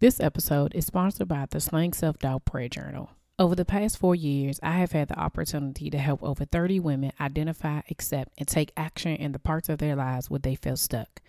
[0.00, 3.10] This episode is sponsored by the Slaying Self Doubt Prayer Journal.
[3.38, 7.12] Over the past four years, I have had the opportunity to help over 30 women
[7.20, 11.20] identify, accept, and take action in the parts of their lives where they feel stuck.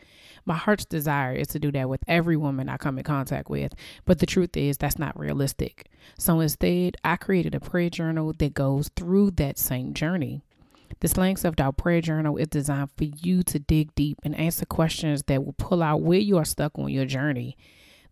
[0.46, 3.74] My heart's desire is to do that with every woman I come in contact with,
[4.06, 5.90] but the truth is that's not realistic.
[6.18, 10.44] So instead, I created a prayer journal that goes through that same journey.
[11.02, 14.66] The Slaying Self Doubt Prayer Journal is designed for you to dig deep and answer
[14.66, 17.58] questions that will pull out where you are stuck on your journey.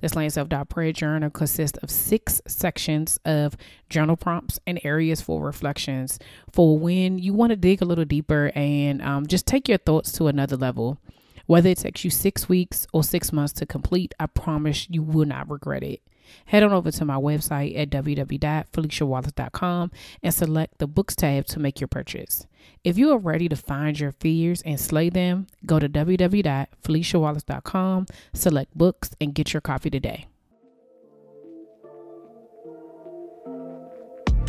[0.02, 3.58] The Slaying Self Doubt Prayer Journal consists of six sections of
[3.90, 6.20] journal prompts and areas for reflections
[6.52, 10.12] for when you want to dig a little deeper and um, just take your thoughts
[10.14, 10.98] to another level.
[11.48, 15.26] Whether it takes you six weeks or six months to complete, I promise you will
[15.26, 16.02] not regret it.
[16.46, 19.92] Head on over to my website at www.feliciawallace.com
[20.24, 22.46] and select the books tab to make your purchase.
[22.84, 28.78] If you are ready to find your fears and slay them, go to www.feliciawallace.com, select
[28.78, 30.28] books, and get your copy today.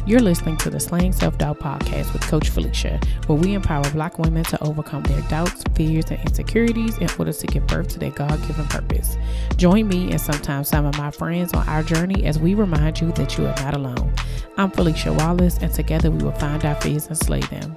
[0.07, 4.19] You're listening to the Slaying Self Doubt podcast with Coach Felicia, where we empower Black
[4.19, 8.11] women to overcome their doubts, fears, and insecurities in order to give birth to their
[8.11, 9.19] God given purpose.
[9.57, 13.13] Join me and sometimes some of my friends on our journey as we remind you
[13.13, 14.11] that you are not alone.
[14.57, 17.77] I'm Felicia Wallace, and together we will find our fears and slay them.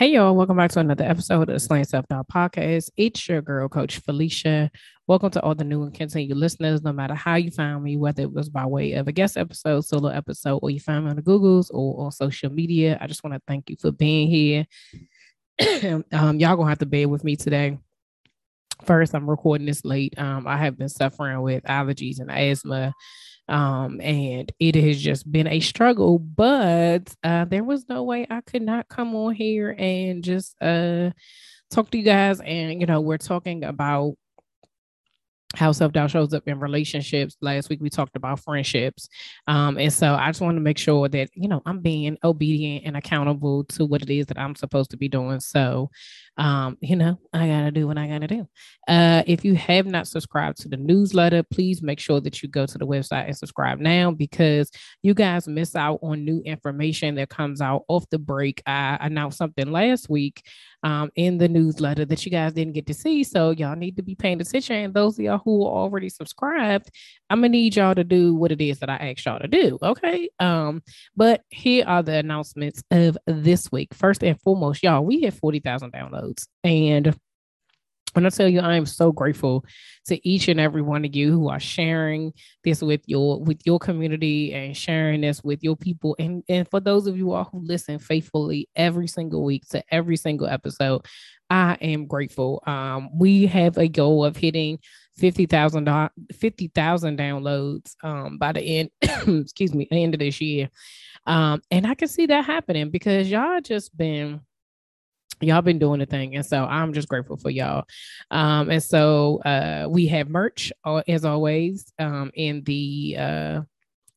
[0.00, 2.88] Hey y'all, welcome back to another episode of the Slaying Self Doubt podcast.
[2.96, 4.70] It's your girl, Coach Felicia.
[5.10, 8.22] Welcome to all the new and continued listeners, no matter how you found me, whether
[8.22, 11.16] it was by way of a guest episode, solo episode, or you found me on
[11.16, 12.96] the Googles or on social media.
[13.00, 14.66] I just want to thank you for being here.
[16.12, 17.76] um, y'all gonna have to bear with me today.
[18.84, 20.16] First, I'm recording this late.
[20.16, 22.94] Um, I have been suffering with allergies and asthma
[23.48, 28.42] um, and it has just been a struggle, but uh, there was no way I
[28.42, 31.10] could not come on here and just uh,
[31.72, 32.40] talk to you guys.
[32.40, 34.14] And, you know, we're talking about
[35.56, 37.36] how self doubt shows up in relationships.
[37.40, 39.08] Last week we talked about friendships.
[39.46, 42.86] Um, and so I just want to make sure that, you know, I'm being obedient
[42.86, 45.40] and accountable to what it is that I'm supposed to be doing.
[45.40, 45.90] So
[46.40, 48.48] um, you know, I gotta do what I gotta do.
[48.88, 52.64] Uh, if you have not subscribed to the newsletter, please make sure that you go
[52.64, 54.70] to the website and subscribe now because
[55.02, 58.62] you guys miss out on new information that comes out off the break.
[58.64, 60.42] I announced something last week
[60.82, 63.24] um, in the newsletter that you guys didn't get to see.
[63.24, 64.76] So y'all need to be paying attention.
[64.76, 66.90] And those of y'all who are already subscribed,
[67.28, 69.78] I'm gonna need y'all to do what it is that I asked y'all to do.
[69.82, 70.30] Okay.
[70.38, 70.82] Um,
[71.16, 73.94] but here are the announcements of this week.
[73.94, 76.46] First and foremost, y'all, we hit 40,000 downloads.
[76.64, 77.16] And
[78.12, 79.64] when I tell you, I am so grateful
[80.06, 82.32] to each and every one of you who are sharing
[82.64, 86.16] this with your with your community and sharing this with your people.
[86.18, 90.16] And and for those of you all who listen faithfully every single week to every
[90.16, 91.06] single episode,
[91.50, 92.62] I am grateful.
[92.66, 94.78] Um, we have a goal of hitting
[95.18, 100.70] 50,000 50,000 downloads um, by the end, excuse me, end of this year.
[101.26, 104.40] Um, and I can see that happening because y'all just been
[105.40, 107.84] y'all been doing the thing and so i'm just grateful for y'all.
[108.30, 110.72] Um and so uh we have merch
[111.08, 113.60] as always um in the uh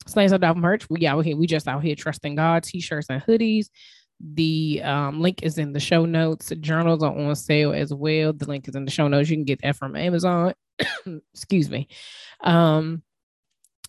[0.08, 0.90] Slaying Self merch.
[0.90, 2.64] We out here we just out here trusting god.
[2.64, 3.70] T-shirts and hoodies.
[4.20, 6.52] The um, link is in the show notes.
[6.62, 8.32] Journals are on sale as well.
[8.32, 9.30] The link is in the show notes.
[9.30, 10.54] You can get that from amazon.
[11.34, 11.88] Excuse me.
[12.42, 13.04] Um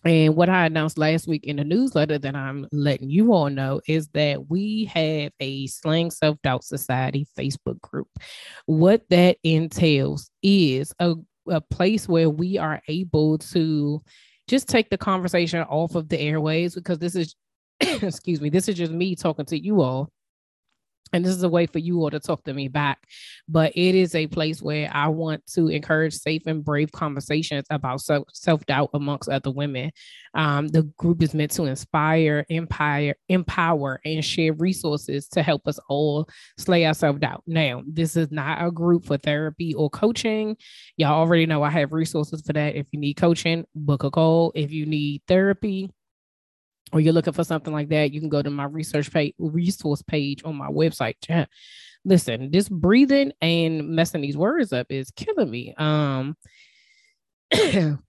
[0.05, 3.81] and what I announced last week in the newsletter that I'm letting you all know
[3.87, 8.07] is that we have a Slaying Self Doubt Society Facebook group.
[8.67, 11.15] What that entails is a,
[11.47, 13.99] a place where we are able to
[14.47, 17.35] just take the conversation off of the airways because this is,
[17.79, 20.11] excuse me, this is just me talking to you all
[21.13, 22.99] and this is a way for you all to talk to me back
[23.47, 28.01] but it is a place where i want to encourage safe and brave conversations about
[28.33, 29.91] self-doubt amongst other women.
[30.33, 35.79] Um, the group is meant to inspire empower empower and share resources to help us
[35.89, 36.27] all
[36.57, 37.43] slay our self-doubt.
[37.47, 40.57] Now this is not a group for therapy or coaching.
[40.97, 42.75] Y'all already know i have resources for that.
[42.75, 44.51] If you need coaching book a call.
[44.55, 45.91] If you need therapy
[46.91, 50.01] or you're looking for something like that, you can go to my research page, resource
[50.01, 51.47] page on my website.
[52.03, 55.73] Listen, this breathing and messing these words up is killing me.
[55.77, 56.37] Um,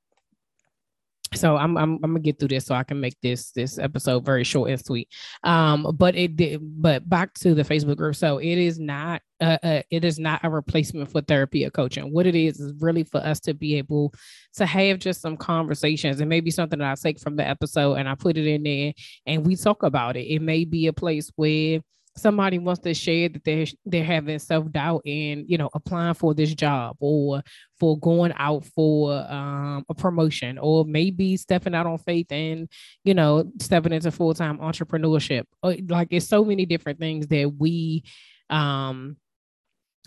[1.35, 4.25] so I'm, I'm I'm gonna get through this so I can make this this episode
[4.25, 5.09] very short and sweet.
[5.43, 6.61] Um, but it did.
[6.63, 8.17] But back to the Facebook group.
[8.17, 12.13] So it is not uh, uh, it is not a replacement for therapy or coaching.
[12.13, 14.15] What it is is really for us to be able
[14.55, 17.95] to have just some conversations It may be something that I take from the episode
[17.95, 18.93] and I put it in there
[19.27, 20.27] and we talk about it.
[20.27, 21.81] It may be a place where
[22.17, 26.55] somebody wants to share that they're they're having self-doubt in you know applying for this
[26.55, 27.43] job or
[27.79, 32.69] for going out for um, a promotion or maybe stepping out on faith and
[33.05, 35.45] you know stepping into full-time entrepreneurship.
[35.63, 38.03] Uh, like it's so many different things that we
[38.49, 39.17] um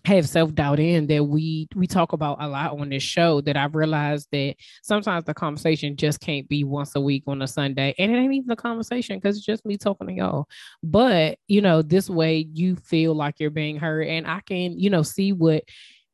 [0.05, 3.75] have self-doubt in that we we talk about a lot on this show that I've
[3.75, 8.11] realized that sometimes the conversation just can't be once a week on a Sunday and
[8.11, 10.47] it ain't even a conversation because it's just me talking to y'all
[10.83, 14.89] but you know this way you feel like you're being heard and I can you
[14.89, 15.63] know see what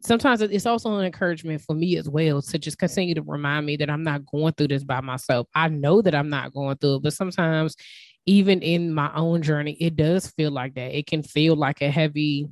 [0.01, 3.75] sometimes it's also an encouragement for me as well to just continue to remind me
[3.77, 5.47] that I'm not going through this by myself.
[5.55, 7.75] I know that I'm not going through it, but sometimes
[8.25, 10.97] even in my own journey, it does feel like that.
[10.97, 12.47] It can feel like a heavy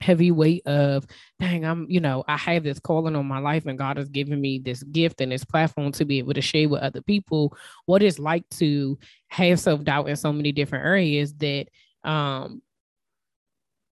[0.00, 1.06] heavy weight of
[1.38, 4.40] dang i'm you know i have this calling on my life and god has given
[4.40, 7.54] me this gift and this platform to be able to share with other people
[7.86, 8.98] what it's like to
[9.28, 11.66] have self-doubt in so many different areas that
[12.04, 12.62] um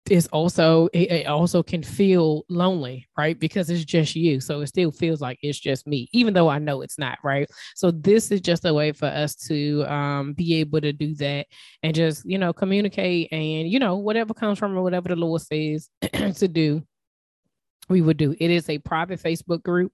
[0.10, 3.40] is also it, it, also can feel lonely right?
[3.40, 4.40] Because it's just you.
[4.40, 7.50] So it still feels like it's just me even though i know it's not right?
[7.76, 11.48] So this is just a way for us to um, be able to do that
[11.84, 15.42] and just you know communicate and you know whatever comes from or whatever the lord
[15.42, 15.90] says
[16.36, 16.84] to do
[17.90, 18.36] we would do.
[18.40, 19.92] It is a private facebook group.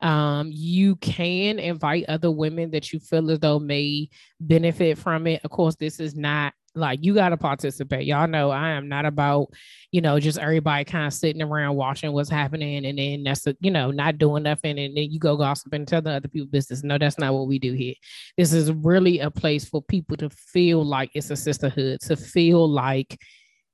[0.00, 4.08] Um, you can invite other women that you feel as though may
[4.40, 5.40] benefit from it.
[5.44, 8.06] Of course this is not like you got to participate.
[8.06, 9.48] Y'all know I am not about,
[9.90, 13.56] you know, just everybody kind of sitting around watching what's happening and then that's, a,
[13.60, 16.48] you know, not doing nothing and then you go gossip and tell the other people
[16.48, 16.82] business.
[16.82, 17.94] No, that's not what we do here.
[18.36, 22.68] This is really a place for people to feel like it's a sisterhood, to feel
[22.68, 23.18] like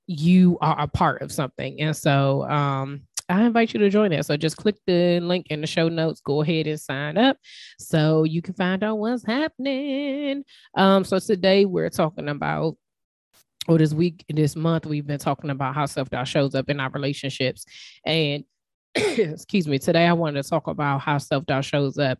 [0.07, 1.79] you are a part of something.
[1.81, 4.27] And so, um, I invite you to join us.
[4.27, 6.19] So just click the link in the show notes.
[6.19, 7.37] Go ahead and sign up
[7.77, 10.43] so you can find out what's happening.
[10.75, 12.75] Um, so today we're talking about
[13.69, 16.79] or this week, this month, we've been talking about how self doubt shows up in
[16.79, 17.65] our relationships.
[18.03, 18.43] And
[18.95, 22.17] excuse me, today I wanted to talk about how self doubt shows up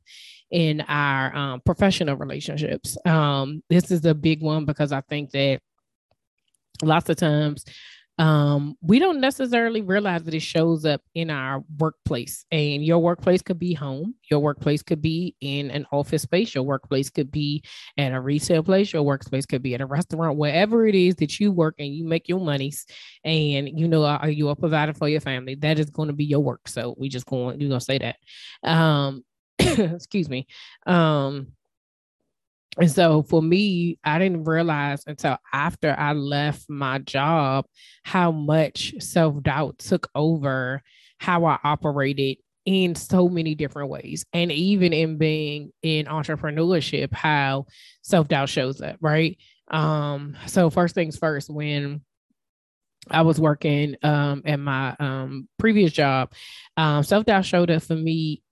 [0.51, 2.97] in our um, professional relationships.
[3.03, 5.59] Um, this is a big one because I think that
[6.83, 7.65] lots of times
[8.19, 12.45] um, we don't necessarily realize that it shows up in our workplace.
[12.51, 16.65] And your workplace could be home, your workplace could be in an office space, your
[16.65, 17.63] workplace could be
[17.97, 21.39] at a retail place, your workspace could be at a restaurant, wherever it is that
[21.39, 22.85] you work and you make your monies
[23.23, 25.55] and you know are you are providing for your family.
[25.55, 26.67] That is going to be your work.
[26.67, 28.17] So we just going, you're gonna say that.
[28.69, 29.23] Um,
[29.59, 30.45] excuse me.
[30.85, 31.53] Um,
[32.77, 37.65] and so for me, I didn't realize until after I left my job
[38.03, 40.81] how much self doubt took over
[41.17, 44.25] how I operated in so many different ways.
[44.33, 47.65] And even in being in entrepreneurship, how
[48.03, 49.37] self doubt shows up, right?
[49.71, 52.01] Um, so, first things first, when
[53.09, 56.31] I was working um, at my um, previous job,
[56.77, 58.43] um, self doubt showed up for me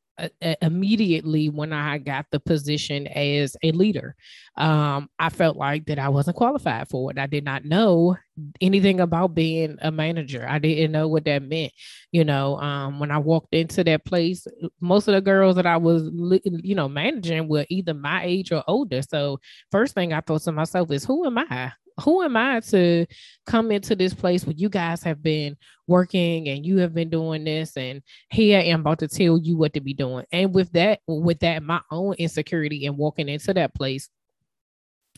[0.61, 4.15] immediately when I got the position as a leader.
[4.57, 7.19] Um, I felt like that I wasn't qualified for it.
[7.19, 8.17] I did not know
[8.61, 10.45] anything about being a manager.
[10.47, 11.73] I didn't know what that meant.
[12.11, 14.47] You know, um, when I walked into that place,
[14.81, 16.09] most of the girls that I was,
[16.41, 19.01] you know, managing were either my age or older.
[19.01, 19.39] So
[19.71, 21.71] first thing I thought to myself is, who am I?
[22.01, 23.05] Who am I to
[23.45, 25.57] come into this place where you guys have been
[25.88, 29.57] working and you have been doing this and here I am about to tell you
[29.57, 30.25] what to be doing.
[30.31, 34.10] And with that, with that, my own insecurity and walking into that place,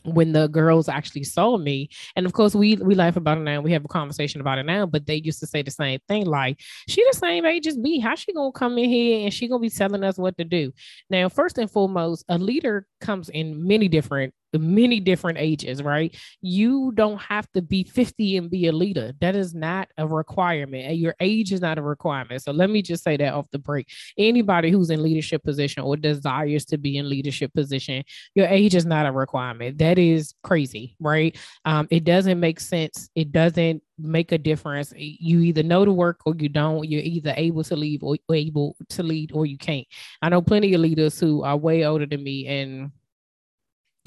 [0.04, 1.88] when the girls actually saw me.
[2.16, 4.66] And of course we we laugh about it now we have a conversation about it
[4.66, 7.76] now but they used to say the same thing like she the same age as
[7.76, 7.98] me.
[7.98, 10.72] How she gonna come in here and she gonna be telling us what to do?
[11.08, 16.14] Now first and foremost a leader comes in many different many different ages, right?
[16.40, 19.12] You don't have to be 50 and be a leader.
[19.20, 20.86] That is not a requirement.
[20.86, 22.42] And your age is not a requirement.
[22.42, 23.88] So let me just say that off the break.
[24.18, 28.02] Anybody who's in leadership position or desires to be in leadership position,
[28.34, 29.78] your age is not a requirement.
[29.78, 31.36] That is crazy, right?
[31.64, 33.10] Um, it doesn't make sense.
[33.14, 34.92] It doesn't make a difference.
[34.96, 36.88] You either know the work or you don't.
[36.88, 39.86] You're either able to leave or able to lead or you can't.
[40.22, 42.90] I know plenty of leaders who are way older than me and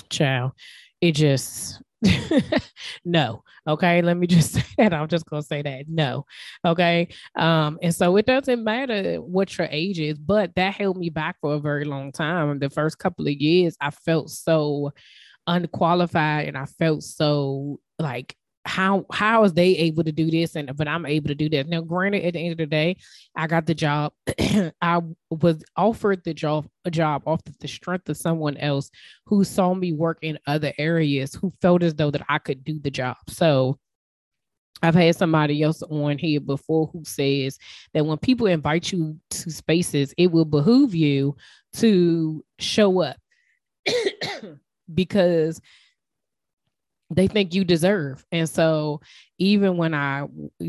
[0.10, 0.52] child,
[1.02, 1.82] it just
[3.06, 3.44] no.
[3.68, 4.02] Okay.
[4.02, 4.94] Let me just say that.
[4.94, 5.86] I'm just gonna say that.
[5.88, 6.26] No.
[6.66, 7.08] Okay.
[7.38, 11.38] Um, and so it doesn't matter what your age is, but that held me back
[11.42, 12.60] for a very long time.
[12.60, 14.92] The first couple of years, I felt so
[15.48, 18.36] unqualified and I felt so like
[18.66, 21.68] how how is they able to do this and but I'm able to do that.
[21.68, 22.98] Now, granted, at the end of the day,
[23.36, 24.14] I got the job.
[24.82, 28.90] I was offered the job a job off the strength of someone else
[29.26, 32.80] who saw me work in other areas who felt as though that I could do
[32.80, 33.18] the job.
[33.28, 33.80] So
[34.82, 37.58] I've had somebody else on here before who says
[37.94, 41.38] that when people invite you to spaces, it will behoove you
[41.76, 43.18] to show up
[44.94, 45.62] because
[47.10, 48.26] they think you deserve.
[48.32, 49.02] And so
[49.38, 50.28] even when I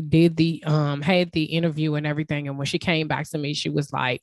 [0.09, 3.53] did the um had the interview and everything and when she came back to me
[3.53, 4.21] she was like,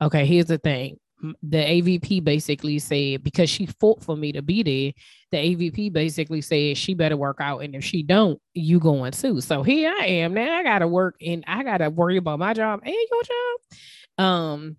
[0.00, 0.98] "Okay, here's the thing
[1.42, 4.92] the AVP basically said because she fought for me to be there,
[5.30, 9.40] the AVP basically said she better work out, and if she don't, you going too.
[9.40, 10.58] So here I am now.
[10.58, 14.26] I gotta work and I gotta worry about my job and your job.
[14.26, 14.76] Um,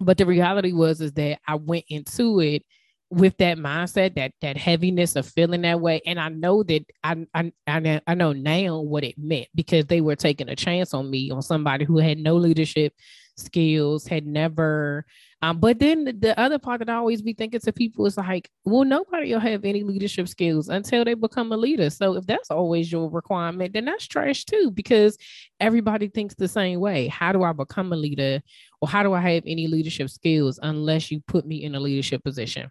[0.00, 2.64] but the reality was is that I went into it
[3.12, 7.26] with that mindset, that that heaviness of feeling that way, and I know that I
[7.34, 11.30] I I, know now what it meant because they were taking a chance on me
[11.30, 12.94] on somebody who had no leadership
[13.36, 15.04] skills, had never
[15.42, 18.48] um, but then the other part that I always be thinking to people is like,
[18.64, 21.90] well, nobody will have any leadership skills until they become a leader.
[21.90, 25.18] So if that's always your requirement, then that's trash too, because
[25.58, 27.08] everybody thinks the same way.
[27.08, 28.40] How do I become a leader?
[28.80, 32.22] Or how do I have any leadership skills unless you put me in a leadership
[32.22, 32.70] position?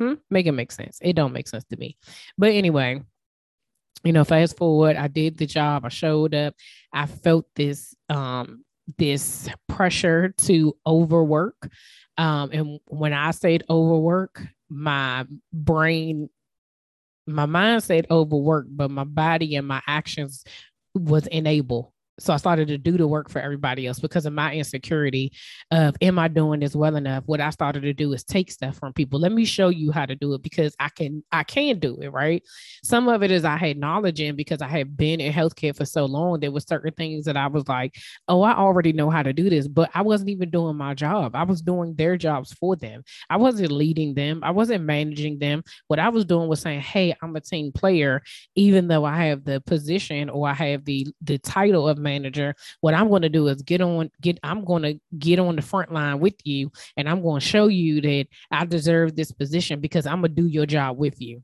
[0.00, 0.14] Hmm?
[0.30, 0.98] Make it make sense.
[1.02, 1.98] It don't make sense to me.
[2.38, 3.02] But anyway,
[4.02, 6.54] you know, fast forward, I did the job, I showed up,
[6.92, 8.64] I felt this um
[8.98, 11.70] this pressure to overwork.
[12.16, 16.28] Um, and when I said overwork, my brain,
[17.26, 20.44] my mind said overwork, but my body and my actions
[20.94, 24.54] was enable so I started to do the work for everybody else because of my
[24.54, 25.32] insecurity
[25.70, 27.24] of am I doing this well enough?
[27.26, 29.18] What I started to do is take stuff from people.
[29.18, 32.08] Let me show you how to do it because I can I can do it,
[32.08, 32.42] right?
[32.82, 35.84] Some of it is I had knowledge in because I had been in healthcare for
[35.84, 36.40] so long.
[36.40, 37.96] There were certain things that I was like,
[38.28, 41.34] oh, I already know how to do this, but I wasn't even doing my job.
[41.34, 43.02] I was doing their jobs for them.
[43.30, 44.40] I wasn't leading them.
[44.42, 45.62] I wasn't managing them.
[45.86, 48.22] What I was doing was saying, hey, I'm a team player,
[48.54, 52.09] even though I have the position or I have the the title of manager,
[52.80, 55.62] what I'm going to do is get on, get, I'm going to get on the
[55.62, 59.80] front line with you and I'm going to show you that I deserve this position
[59.80, 61.42] because I'm going to do your job with you.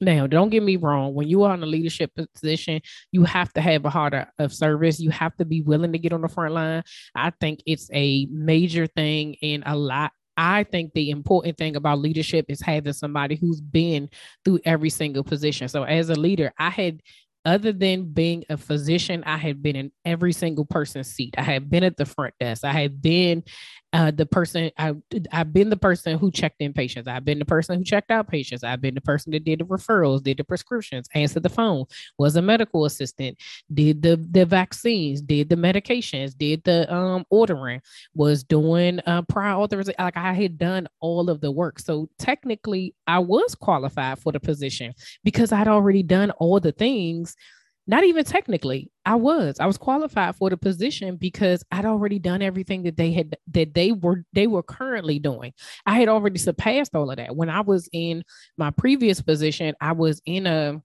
[0.00, 1.14] Now, don't get me wrong.
[1.14, 2.80] When you are in a leadership position,
[3.12, 4.98] you have to have a heart of service.
[4.98, 6.82] You have to be willing to get on the front line.
[7.14, 11.98] I think it's a major thing in a lot I think the important thing about
[11.98, 14.08] leadership is having somebody who's been
[14.44, 15.68] through every single position.
[15.68, 17.02] So as a leader, I had
[17.44, 21.34] other than being a physician, I had been in every single person's seat.
[21.36, 22.64] I had been at the front desk.
[22.64, 23.44] I had been
[23.92, 24.94] uh, the person I,
[25.30, 27.06] I've been the person who checked in patients.
[27.06, 28.64] I've been the person who checked out patients.
[28.64, 31.84] I've been the person that did the referrals, did the prescriptions, answered the phone,
[32.18, 33.36] was a medical assistant,
[33.72, 37.82] did the the vaccines, did the medications, did the um ordering,
[38.14, 39.96] was doing uh, prior authorization.
[39.98, 41.78] Like I had done all of the work.
[41.78, 47.36] So technically, I was qualified for the position because I'd already done all the things
[47.86, 52.42] not even technically i was i was qualified for the position because i'd already done
[52.42, 55.52] everything that they had that they were they were currently doing
[55.86, 58.22] i had already surpassed all of that when i was in
[58.56, 60.80] my previous position i was in a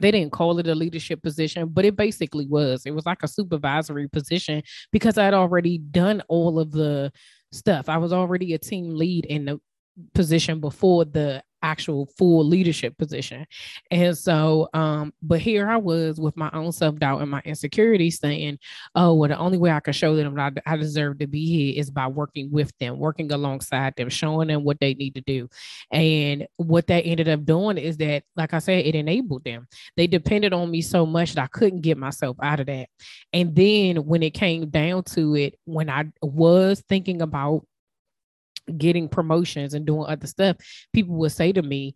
[0.00, 2.82] they didn't call it a leadership position, but it basically was.
[2.84, 7.12] It was like a supervisory position because I'd already done all of the
[7.52, 7.88] stuff.
[7.88, 9.60] I was already a team lead in the
[10.14, 13.44] position before the actual full leadership position.
[13.90, 18.20] And so, um, but here I was with my own self doubt and my insecurities
[18.20, 18.58] saying,
[18.94, 21.44] oh, well, the only way I can show them that I, I deserve to be
[21.46, 25.20] here is by working with them, working alongside them, showing them what they need to
[25.22, 25.48] do.
[25.90, 29.66] And what that ended up doing is that, like I said, it enabled them.
[29.96, 32.88] They depended on me so much that I couldn't get myself out of that.
[33.32, 37.66] And then when it came down to it, when I was thinking about
[38.76, 40.56] getting promotions and doing other stuff,
[40.92, 41.94] people would say to me,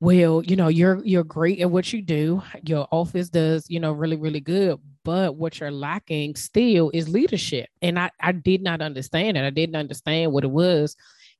[0.00, 2.42] well, you know, you're you're great at what you do.
[2.64, 4.78] Your office does, you know, really, really good.
[5.04, 7.68] But what you're lacking still is leadership.
[7.82, 9.44] And I, I did not understand it.
[9.44, 10.94] I didn't understand what it was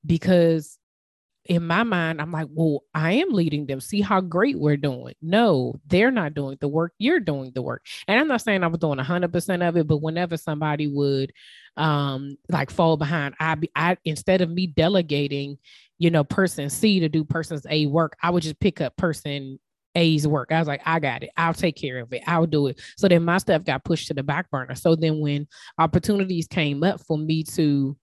[0.04, 0.78] because
[1.48, 3.80] in my mind, I'm like, well, I am leading them.
[3.80, 5.14] See how great we're doing.
[5.22, 6.92] No, they're not doing the work.
[6.98, 7.86] You're doing the work.
[8.06, 11.32] And I'm not saying I was doing 100% of it, but whenever somebody would
[11.78, 15.56] um like fall behind, I be I instead of me delegating,
[15.98, 19.58] you know, person C to do person's A work, I would just pick up person
[19.94, 20.52] A's work.
[20.52, 21.30] I was like, I got it.
[21.36, 22.22] I'll take care of it.
[22.26, 22.80] I'll do it.
[22.96, 24.74] So then my stuff got pushed to the back burner.
[24.74, 27.96] So then when opportunities came up for me to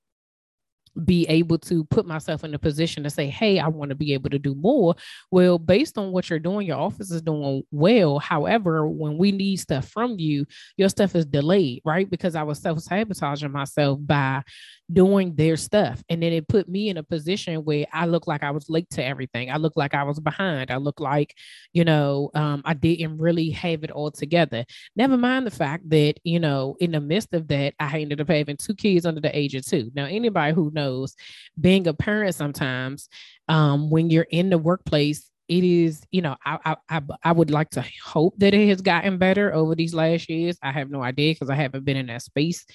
[1.03, 4.13] be able to put myself in a position to say, Hey, I want to be
[4.13, 4.95] able to do more.
[5.31, 8.19] Well, based on what you're doing, your office is doing well.
[8.19, 10.45] However, when we need stuff from you,
[10.77, 12.09] your stuff is delayed, right?
[12.09, 14.43] Because I was self sabotaging myself by
[14.91, 16.03] doing their stuff.
[16.09, 18.89] And then it put me in a position where I looked like I was late
[18.91, 19.49] to everything.
[19.49, 20.69] I looked like I was behind.
[20.69, 21.35] I looked like,
[21.73, 24.63] you know, um, I didn't really have it all together.
[24.95, 28.29] Never mind the fact that, you know, in the midst of that, I ended up
[28.29, 29.91] having two kids under the age of two.
[29.95, 31.15] Now, anybody who knows
[31.59, 33.09] being a parent sometimes,
[33.47, 37.69] um, when you're in the workplace, it is, you know, I, I I would like
[37.71, 40.57] to hope that it has gotten better over these last years.
[40.63, 42.65] I have no idea because I haven't been in that space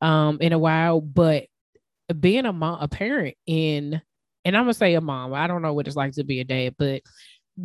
[0.00, 1.44] um in a while, but
[2.20, 4.00] being a mom, a parent in,
[4.44, 5.34] and I'm gonna say a mom.
[5.34, 7.02] I don't know what it's like to be a dad, but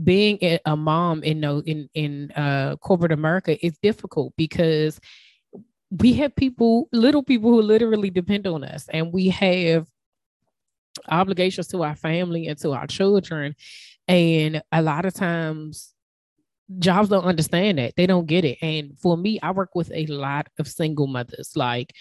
[0.03, 4.99] being a mom in no in in uh, corporate America is difficult because
[5.91, 9.87] we have people, little people who literally depend on us, and we have
[11.09, 13.55] obligations to our family and to our children.
[14.07, 15.93] And a lot of times
[16.79, 17.95] jobs don't understand that.
[17.95, 18.57] They don't get it.
[18.61, 21.51] And for me, I work with a lot of single mothers.
[21.55, 21.93] Like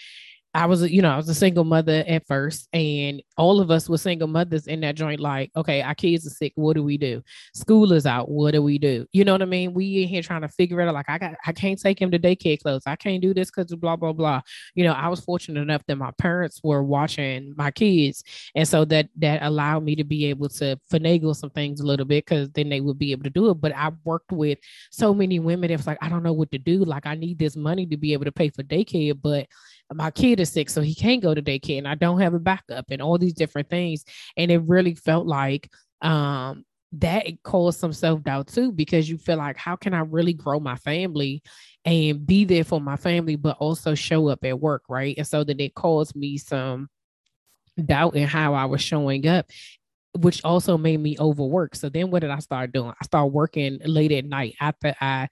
[0.53, 3.87] I was, you know, I was a single mother at first, and all of us
[3.87, 5.21] were single mothers in that joint.
[5.21, 6.51] Like, okay, our kids are sick.
[6.55, 7.23] What do we do?
[7.53, 8.29] School is out.
[8.29, 9.05] What do we do?
[9.13, 9.73] You know what I mean?
[9.73, 10.93] We in here trying to figure it out.
[10.93, 12.83] Like, I got, I can't take him to daycare clothes.
[12.85, 14.41] I can't do this because blah blah blah.
[14.75, 18.21] You know, I was fortunate enough that my parents were watching my kids,
[18.53, 22.05] and so that that allowed me to be able to finagle some things a little
[22.05, 23.55] bit because then they would be able to do it.
[23.55, 24.57] But I worked with
[24.91, 25.71] so many women.
[25.71, 26.83] It was like I don't know what to do.
[26.83, 29.47] Like, I need this money to be able to pay for daycare, but
[29.93, 32.39] my kid is sick, so he can't go to daycare, and I don't have a
[32.39, 34.03] backup, and all these different things.
[34.37, 35.69] And it really felt like
[36.01, 40.33] um, that caused some self doubt too, because you feel like, how can I really
[40.33, 41.41] grow my family
[41.85, 45.15] and be there for my family, but also show up at work, right?
[45.17, 46.89] And so then it caused me some
[47.83, 49.49] doubt in how I was showing up
[50.17, 51.75] which also made me overwork.
[51.75, 52.93] So then what did I start doing?
[52.99, 55.29] I started working late at night after I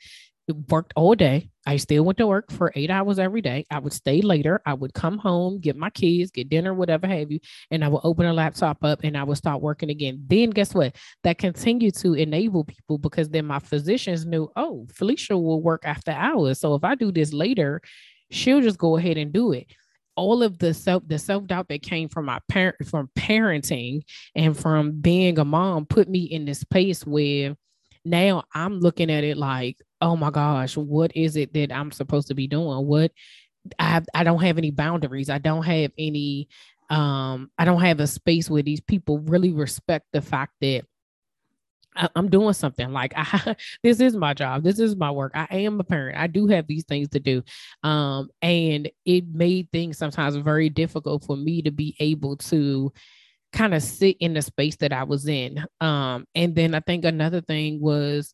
[0.69, 1.49] worked all day.
[1.65, 3.65] I still went to work for eight hours every day.
[3.69, 4.61] I would stay later.
[4.65, 7.39] I would come home, get my kids, get dinner, whatever have you,
[7.71, 10.23] and I would open a laptop up and I would start working again.
[10.27, 10.95] Then guess what?
[11.23, 16.11] That continued to enable people because then my physicians knew, oh, Felicia will work after
[16.11, 16.59] hours.
[16.59, 17.81] So if I do this later,
[18.31, 19.67] she'll just go ahead and do it
[20.15, 24.01] all of the self the self-doubt that came from my parent from parenting
[24.35, 27.55] and from being a mom put me in this place where
[28.05, 32.27] now I'm looking at it like, oh my gosh, what is it that I'm supposed
[32.29, 32.85] to be doing?
[32.85, 33.11] What
[33.77, 35.29] I have, I don't have any boundaries.
[35.29, 36.47] I don't have any
[36.89, 40.83] um I don't have a space where these people really respect the fact that
[41.95, 44.63] I, am doing something like I this is my job.
[44.63, 45.33] This is my work.
[45.35, 46.17] I am a parent.
[46.17, 47.43] I do have these things to do.
[47.83, 52.91] Um and it made things sometimes very difficult for me to be able to
[53.51, 55.63] kind of sit in the space that I was in.
[55.81, 58.33] Um, and then I think another thing was,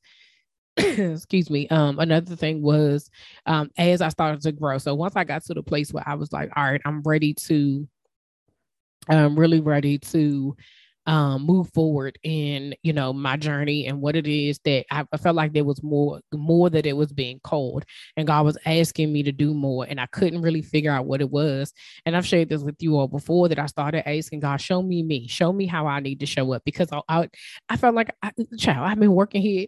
[0.77, 3.09] excuse me, um, another thing was
[3.45, 4.77] um, as I started to grow.
[4.77, 7.33] So once I got to the place where I was like, all right, I'm ready
[7.33, 7.87] to,
[9.07, 10.55] I'm really ready to
[11.07, 15.17] um, move forward in you know my journey and what it is that I, I,
[15.17, 17.85] felt like there was more more that it was being called.
[18.17, 21.21] And God was asking me to do more and I couldn't really figure out what
[21.21, 21.73] it was.
[22.05, 25.03] And I've shared this with you all before that I started asking God show me
[25.03, 25.27] me.
[25.27, 26.63] Show me how I need to show up.
[26.65, 27.29] Because I I,
[27.69, 29.67] I felt like I, child I've been working here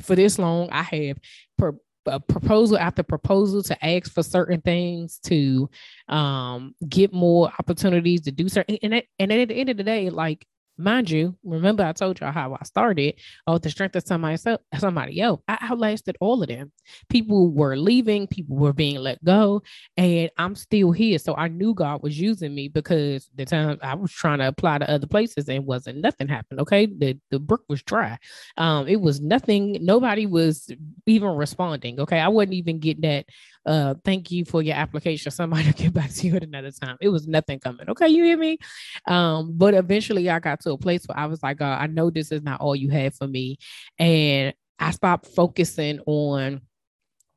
[0.00, 1.18] for this long I have
[1.58, 1.74] per,
[2.06, 5.68] a proposal after proposal to ask for certain things to
[6.08, 9.84] um get more opportunities to do certain and, at and at the end of the
[9.84, 13.14] day like Mind you, remember I told y'all how I started.
[13.46, 15.40] Oh, the strength of somebody, else, somebody else.
[15.46, 16.72] I outlasted all of them.
[17.08, 19.62] People were leaving, people were being let go,
[19.96, 21.18] and I'm still here.
[21.18, 24.78] So I knew God was using me because the time I was trying to apply
[24.78, 26.60] to other places and wasn't nothing happened.
[26.60, 28.18] Okay, the the brook was dry.
[28.56, 29.78] Um, it was nothing.
[29.80, 30.70] Nobody was
[31.06, 32.00] even responding.
[32.00, 33.26] Okay, I wasn't even getting that
[33.66, 36.96] uh thank you for your application somebody will get back to you at another time
[37.00, 38.58] it was nothing coming okay you hear me
[39.06, 42.32] um but eventually i got to a place where i was like i know this
[42.32, 43.56] is not all you have for me
[43.98, 46.60] and i stopped focusing on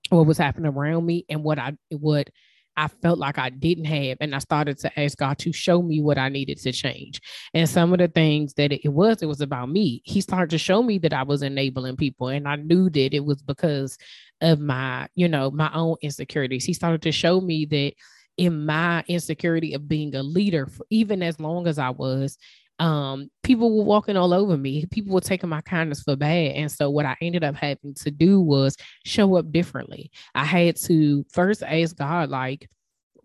[0.10, 2.30] what was happening around me and what i what
[2.78, 4.18] I felt like I didn't have.
[4.22, 7.20] And I started to ask God to show me what I needed to change.
[7.54, 10.04] And some of the things that it was, it was about me.
[10.06, 12.28] He started to show me that I was enabling people.
[12.28, 13.98] And I knew that it was because
[14.42, 16.66] of my, you know, my own insecurities.
[16.66, 17.94] He started to show me that
[18.38, 22.38] in my insecurity of being a leader, even as long as I was,
[22.80, 24.86] um, people were walking all over me.
[24.92, 26.54] People were taking my kindness for bad.
[26.56, 30.12] And so what I ended up having to do was show up differently.
[30.36, 32.70] I had to first ask God, like,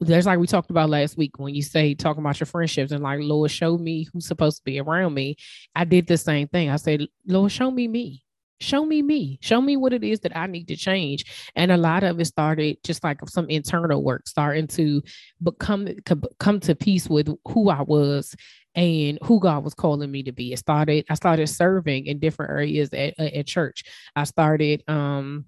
[0.01, 3.05] there's like we talked about last week when you say talking about your friendships and
[3.05, 5.37] like Lord show me who's supposed to be around me.
[5.77, 6.71] I did the same thing.
[6.71, 8.25] I said, Lord, show me me
[8.63, 11.77] show me me show me what it is that i need to change and a
[11.77, 15.03] lot of it started just like some internal work starting to
[15.43, 15.89] become
[16.39, 18.35] come to peace with who i was
[18.75, 22.51] and who god was calling me to be it started i started serving in different
[22.51, 23.85] areas at, at church
[24.17, 25.45] i started um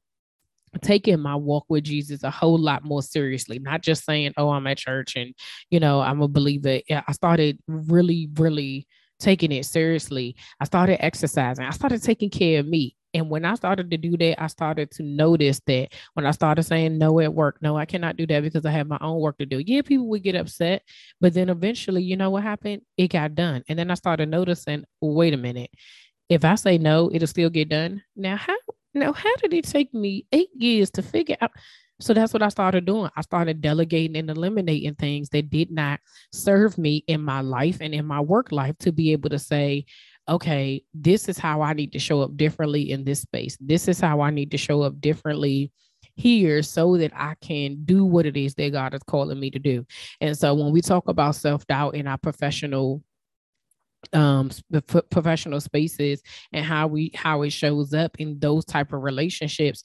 [0.83, 4.67] taking my walk with Jesus a whole lot more seriously, not just saying, oh, I'm
[4.67, 5.35] at church and,
[5.71, 6.81] you know, I'm a believer.
[6.91, 8.87] I started really, really
[9.19, 10.37] taking it seriously.
[10.61, 11.65] I started exercising.
[11.65, 12.97] I started taking care of me.
[13.15, 16.65] And when I started to do that, I started to notice that when I started
[16.65, 19.39] saying no at work, no, I cannot do that because I have my own work
[19.39, 19.61] to do.
[19.65, 20.83] Yeah, people would get upset,
[21.21, 22.83] but then eventually, you know what happened?
[22.97, 23.63] It got done.
[23.69, 25.71] And then I started noticing, wait a minute,
[26.29, 28.03] if I say no, it'll still get done.
[28.17, 28.57] Now, how
[28.95, 31.53] now how did it take me eight years to figure out?
[32.01, 33.11] So that's what I started doing.
[33.17, 36.01] I started delegating and eliminating things that did not
[36.33, 39.87] serve me in my life and in my work life to be able to say,
[40.29, 43.57] okay, this is how I need to show up differently in this space.
[43.61, 45.71] This is how I need to show up differently
[46.17, 49.59] here so that I can do what it is that God is calling me to
[49.59, 49.87] do.
[50.21, 53.03] And so when we talk about self-doubt in our professional
[54.13, 54.51] um
[55.11, 56.21] professional spaces
[56.53, 59.83] and how we how it shows up in those type of relationships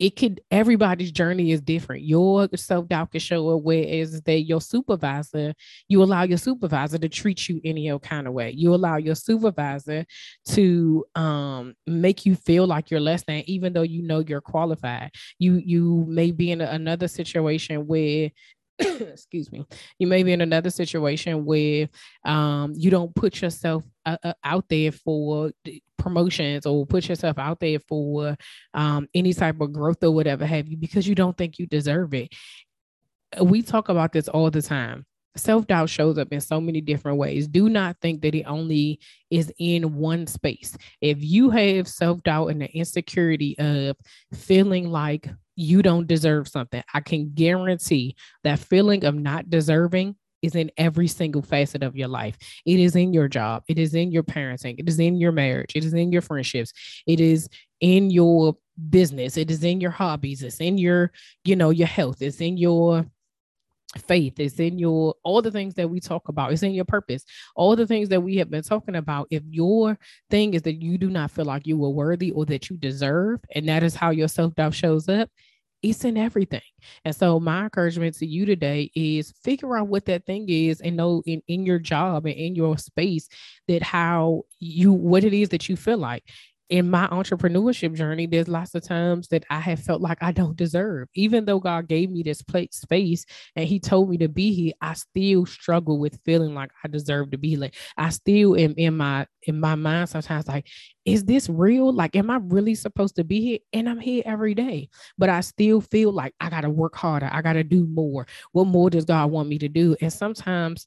[0.00, 2.02] it could everybody's journey is different.
[2.02, 5.52] Your self-doubt can show up whereas that your supervisor,
[5.88, 8.50] you allow your supervisor to treat you any your kind of way.
[8.50, 10.06] You allow your supervisor
[10.48, 15.10] to um make you feel like you're less than, even though you know you're qualified.
[15.38, 18.30] You you may be in another situation where
[18.78, 19.66] excuse me
[19.98, 21.88] you may be in another situation where
[22.24, 25.50] um, you don't put yourself uh, uh, out there for
[25.98, 28.36] promotions or put yourself out there for
[28.74, 32.14] um, any type of growth or whatever have you because you don't think you deserve
[32.14, 32.32] it
[33.42, 35.04] we talk about this all the time
[35.36, 37.46] self doubt shows up in so many different ways.
[37.48, 40.76] Do not think that it only is in one space.
[41.00, 43.96] If you have self doubt and the insecurity of
[44.34, 46.82] feeling like you don't deserve something.
[46.94, 52.08] I can guarantee that feeling of not deserving is in every single facet of your
[52.08, 52.36] life.
[52.64, 55.72] It is in your job, it is in your parenting, it is in your marriage,
[55.74, 56.72] it is in your friendships,
[57.06, 57.48] it is
[57.80, 58.56] in your
[58.88, 61.12] business, it is in your hobbies, it's in your,
[61.44, 63.06] you know, your health, it's in your
[63.98, 64.38] faith.
[64.38, 66.52] It's in your all the things that we talk about.
[66.52, 67.24] It's in your purpose.
[67.56, 69.98] All the things that we have been talking about if your
[70.30, 73.40] thing is that you do not feel like you were worthy or that you deserve
[73.54, 75.28] and that is how your self-doubt shows up
[75.82, 76.60] it's in everything.
[77.04, 80.96] And so my encouragement to you today is figure out what that thing is and
[80.96, 83.28] know in, in your job and in your space
[83.68, 86.24] that how you what it is that you feel like
[86.70, 90.56] in my entrepreneurship journey, there's lots of times that I have felt like I don't
[90.56, 91.08] deserve.
[91.14, 94.72] Even though God gave me this place space and He told me to be here,
[94.80, 98.96] I still struggle with feeling like I deserve to be like I still am in
[98.96, 100.68] my in my mind sometimes like,
[101.04, 101.92] is this real?
[101.92, 103.58] Like, am I really supposed to be here?
[103.72, 107.42] And I'm here every day, but I still feel like I gotta work harder, I
[107.42, 108.26] gotta do more.
[108.52, 109.96] What more does God want me to do?
[110.00, 110.86] And sometimes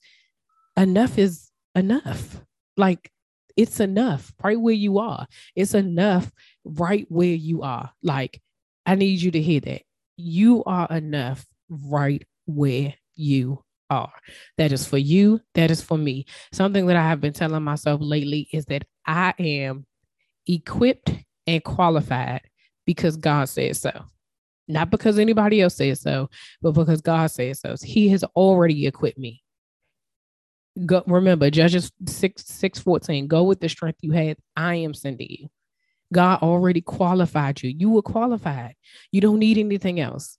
[0.77, 2.41] enough is enough.
[2.77, 3.11] Like
[3.55, 5.27] it's enough right where you are.
[5.55, 6.31] It's enough
[6.63, 7.91] right where you are.
[8.01, 8.41] Like,
[8.85, 9.83] I need you to hear that.
[10.17, 14.11] You are enough right where you are.
[14.57, 15.39] That is for you.
[15.53, 16.25] That is for me.
[16.51, 19.85] Something that I have been telling myself lately is that I am
[20.47, 21.11] equipped
[21.47, 22.41] and qualified
[22.85, 23.91] because God says so.
[24.67, 26.29] Not because anybody else says so,
[26.61, 27.75] but because God says so.
[27.83, 29.42] He has already equipped me
[30.85, 35.27] go remember judges 6 6 14 go with the strength you had i am sending
[35.29, 35.49] you.
[36.13, 37.73] God already qualified you.
[37.75, 38.75] You were qualified.
[39.11, 40.37] You don't need anything else.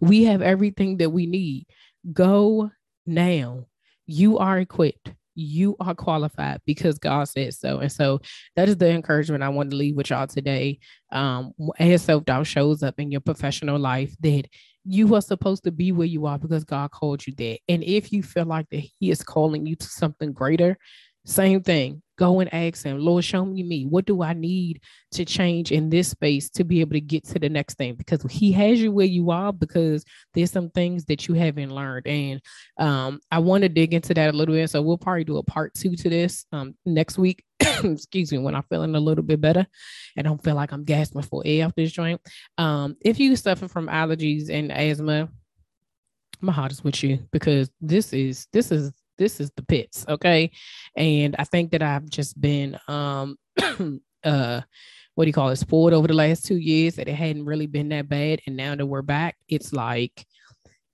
[0.00, 1.66] We have everything that we need.
[2.12, 2.70] Go
[3.06, 3.66] now.
[4.06, 7.78] You are equipped you are qualified because God said so.
[7.78, 8.20] And so
[8.56, 10.78] that is the encouragement I want to leave with y'all today.
[11.10, 14.44] Um, as self doubt shows up in your professional life, that
[14.84, 17.58] you are supposed to be where you are because God called you there.
[17.68, 20.76] And if you feel like that He is calling you to something greater,
[21.24, 22.02] same thing.
[22.22, 23.84] Go and ask him, Lord, show me me.
[23.84, 24.80] What do I need
[25.10, 27.96] to change in this space to be able to get to the next thing?
[27.96, 32.06] Because he has you where you are because there's some things that you haven't learned.
[32.06, 32.40] And
[32.78, 34.70] um, I want to dig into that a little bit.
[34.70, 37.42] So we'll probably do a part two to this um, next week.
[37.82, 39.66] excuse me, when I'm feeling a little bit better
[40.16, 42.20] and don't feel like I'm gasping for air off this joint.
[42.56, 45.28] Um, if you suffer from allergies and asthma,
[46.40, 50.50] my heart is with you because this is this is this is the pits okay
[50.96, 53.36] and i think that i've just been um
[54.24, 54.60] uh
[55.14, 57.66] what do you call it spoiled over the last two years that it hadn't really
[57.66, 60.26] been that bad and now that we're back it's like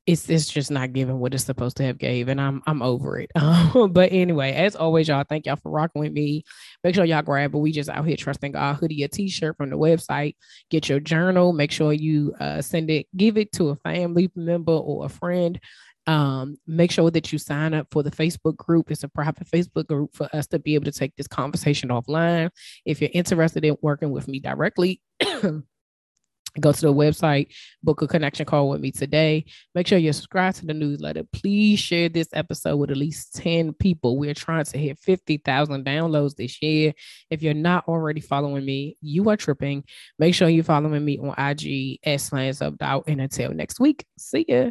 [0.09, 3.19] it's it's just not giving what it's supposed to have gave, and I'm I'm over
[3.19, 3.31] it.
[3.37, 6.45] Um, but anyway, as always, y'all, thank y'all for rocking with me.
[6.83, 7.59] Make sure y'all grab it.
[7.59, 10.37] We just out here trusting God hoodie, a t-shirt from the website.
[10.71, 11.53] Get your journal.
[11.53, 15.61] Make sure you uh, send it, give it to a family member or a friend.
[16.09, 18.91] Um, make sure that you sign up for the Facebook group.
[18.91, 22.49] It's a private Facebook group for us to be able to take this conversation offline.
[22.87, 27.49] If you're interested in working with me directly, go to the website,
[27.83, 29.45] book a connection call with me today.
[29.75, 31.25] Make sure you subscribe to the newsletter.
[31.31, 34.17] Please share this episode with at least 10 people.
[34.17, 36.95] We're trying to hit 50,000 downloads this year.
[37.29, 39.85] If you're not already following me, you are tripping.
[40.19, 43.05] Make sure you're following me on IG at Slaying Self Doubt.
[43.09, 44.71] And until next week, see ya.